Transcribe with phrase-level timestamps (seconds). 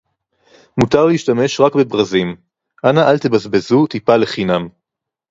[0.77, 2.35] מֻתָּר לְהִשְׁתַּמֵּשׁ רַק בִּבְרָזִים.
[2.85, 4.67] אָנָּא אַל תְּבַזְבְּזוּ טִפָּה לְחִנָּם.